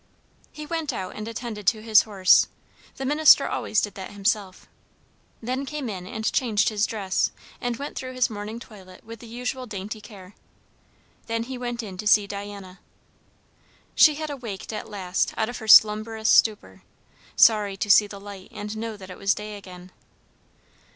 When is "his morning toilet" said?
8.13-9.03